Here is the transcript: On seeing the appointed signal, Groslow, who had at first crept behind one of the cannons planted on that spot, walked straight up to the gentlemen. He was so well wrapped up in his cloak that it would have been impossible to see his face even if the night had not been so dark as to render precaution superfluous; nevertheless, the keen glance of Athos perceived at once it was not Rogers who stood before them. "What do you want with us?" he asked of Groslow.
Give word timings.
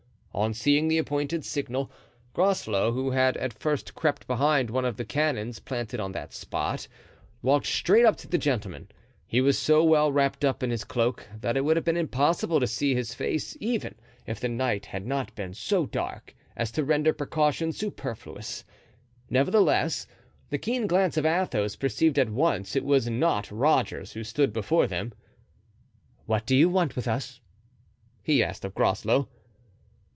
On 0.33 0.53
seeing 0.53 0.87
the 0.87 0.97
appointed 0.97 1.43
signal, 1.43 1.91
Groslow, 2.33 2.93
who 2.93 3.11
had 3.11 3.35
at 3.35 3.51
first 3.51 3.93
crept 3.95 4.25
behind 4.27 4.69
one 4.69 4.85
of 4.85 4.95
the 4.95 5.03
cannons 5.03 5.59
planted 5.59 5.99
on 5.99 6.13
that 6.13 6.31
spot, 6.33 6.87
walked 7.41 7.65
straight 7.67 8.05
up 8.05 8.15
to 8.15 8.29
the 8.29 8.37
gentlemen. 8.37 8.87
He 9.27 9.41
was 9.41 9.59
so 9.59 9.83
well 9.83 10.09
wrapped 10.09 10.45
up 10.45 10.63
in 10.63 10.71
his 10.71 10.85
cloak 10.85 11.27
that 11.41 11.57
it 11.57 11.65
would 11.65 11.75
have 11.75 11.83
been 11.83 11.97
impossible 11.97 12.61
to 12.61 12.65
see 12.65 12.95
his 12.95 13.13
face 13.13 13.57
even 13.59 13.93
if 14.25 14.39
the 14.39 14.47
night 14.47 14.85
had 14.85 15.05
not 15.05 15.35
been 15.35 15.53
so 15.53 15.85
dark 15.85 16.33
as 16.55 16.71
to 16.71 16.85
render 16.85 17.11
precaution 17.11 17.73
superfluous; 17.73 18.63
nevertheless, 19.29 20.07
the 20.49 20.57
keen 20.57 20.87
glance 20.87 21.17
of 21.17 21.25
Athos 21.25 21.75
perceived 21.75 22.17
at 22.17 22.29
once 22.29 22.73
it 22.73 22.85
was 22.85 23.09
not 23.09 23.51
Rogers 23.51 24.13
who 24.13 24.23
stood 24.23 24.53
before 24.53 24.87
them. 24.87 25.11
"What 26.25 26.45
do 26.45 26.55
you 26.55 26.69
want 26.69 26.95
with 26.95 27.07
us?" 27.09 27.41
he 28.23 28.41
asked 28.41 28.63
of 28.63 28.73
Groslow. 28.73 29.27